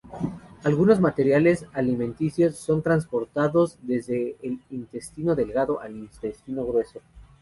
Algunos 0.63 0.99
materiales 0.99 1.67
alimenticios 1.73 2.55
son 2.57 2.81
transportados 2.81 3.77
desde 3.83 4.35
el 4.41 4.59
intestino 4.71 5.35
delgado 5.35 5.79
al 5.79 5.95
intestino 5.95 6.65
grueso. 6.65 7.01